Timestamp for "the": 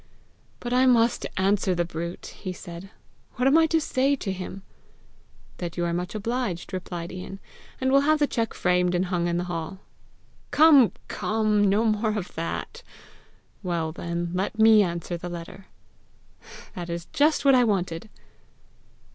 1.75-1.85, 8.17-8.25, 9.37-9.43, 15.17-15.29